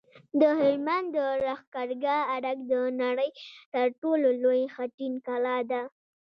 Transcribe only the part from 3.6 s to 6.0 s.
تر ټولو لوی خټین کلا ده